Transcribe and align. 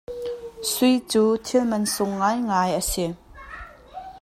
Sui 0.71 0.93
cu 1.11 1.23
thil 1.45 1.63
man 1.71 1.85
sung 1.93 2.13
ngaingai 2.19 2.71
a 2.79 2.81
si. 2.91 3.05